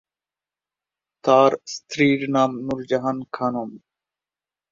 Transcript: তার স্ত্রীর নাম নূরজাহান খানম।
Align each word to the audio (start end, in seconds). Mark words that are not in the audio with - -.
তার 1.23 1.51
স্ত্রীর 1.73 2.21
নাম 2.35 2.51
নূরজাহান 2.65 3.17
খানম। 3.31 3.69